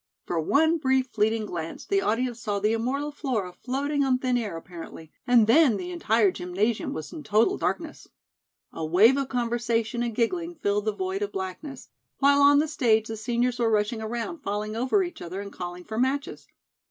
For 0.25 0.39
one 0.39 0.79
brief 0.79 1.09
fleeting 1.11 1.45
glance 1.45 1.85
the 1.85 2.01
audience 2.01 2.39
saw 2.41 2.57
the 2.57 2.73
immortal 2.73 3.11
Flora 3.11 3.53
floating 3.53 4.03
on 4.03 4.17
thin 4.17 4.35
air 4.35 4.57
apparently, 4.57 5.11
and 5.27 5.45
then 5.45 5.77
the 5.77 5.91
entire 5.91 6.31
gymnasium 6.31 6.91
was 6.91 7.13
in 7.13 7.21
total 7.21 7.55
darkness. 7.55 8.07
A 8.73 8.83
wave 8.83 9.15
of 9.15 9.29
conversation 9.29 10.01
and 10.01 10.15
giggling 10.15 10.55
filled 10.55 10.85
the 10.85 10.91
void 10.91 11.21
of 11.21 11.31
blackness, 11.31 11.89
while 12.17 12.41
on 12.41 12.57
the 12.57 12.67
stage 12.67 13.09
the 13.09 13.15
seniors 13.15 13.59
were 13.59 13.69
rushing 13.69 14.01
around, 14.01 14.39
falling 14.39 14.75
over 14.75 15.03
each 15.03 15.21
other 15.21 15.39
and 15.39 15.53
calling 15.53 15.83
for 15.83 15.99
matches. 15.99 16.47